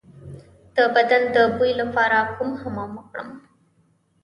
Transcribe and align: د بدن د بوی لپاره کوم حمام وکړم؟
د 0.75 0.77
بدن 0.95 1.21
د 1.35 1.37
بوی 1.55 1.71
لپاره 1.81 2.17
کوم 2.35 2.49
حمام 2.61 2.91
وکړم؟ 2.95 3.29